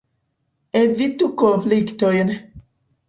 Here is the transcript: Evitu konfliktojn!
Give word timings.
Evitu 0.79 1.29
konfliktojn! 1.43 2.29